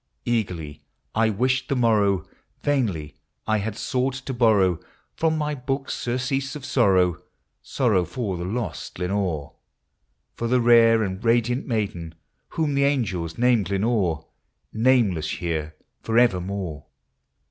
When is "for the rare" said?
10.37-11.03